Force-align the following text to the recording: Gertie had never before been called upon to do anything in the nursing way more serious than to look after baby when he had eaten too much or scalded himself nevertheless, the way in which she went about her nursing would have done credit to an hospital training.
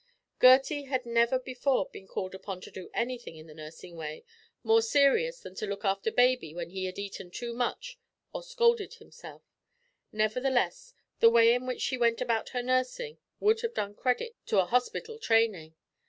Gertie 0.41 0.85
had 0.85 1.05
never 1.05 1.37
before 1.37 1.85
been 1.87 2.07
called 2.07 2.33
upon 2.33 2.59
to 2.61 2.71
do 2.71 2.89
anything 2.91 3.35
in 3.37 3.45
the 3.45 3.53
nursing 3.53 3.95
way 3.95 4.23
more 4.63 4.81
serious 4.81 5.41
than 5.41 5.53
to 5.53 5.67
look 5.67 5.85
after 5.85 6.11
baby 6.11 6.55
when 6.55 6.71
he 6.71 6.85
had 6.85 6.97
eaten 6.97 7.29
too 7.29 7.53
much 7.53 7.99
or 8.33 8.41
scalded 8.41 8.95
himself 8.95 9.43
nevertheless, 10.11 10.95
the 11.19 11.29
way 11.29 11.53
in 11.53 11.67
which 11.67 11.81
she 11.81 11.99
went 11.99 12.19
about 12.19 12.49
her 12.49 12.63
nursing 12.63 13.19
would 13.39 13.61
have 13.61 13.75
done 13.75 13.93
credit 13.93 14.35
to 14.47 14.59
an 14.59 14.69
hospital 14.69 15.19
training. 15.19 15.75